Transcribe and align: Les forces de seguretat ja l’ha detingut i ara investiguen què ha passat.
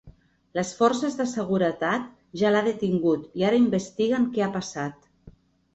Les 0.59 0.71
forces 0.77 1.17
de 1.19 1.27
seguretat 1.33 2.09
ja 2.43 2.55
l’ha 2.55 2.65
detingut 2.71 3.29
i 3.43 3.47
ara 3.53 3.61
investiguen 3.67 4.29
què 4.35 4.47
ha 4.49 4.53
passat. 4.61 5.11